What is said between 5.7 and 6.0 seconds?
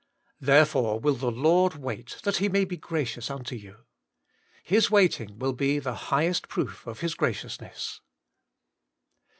the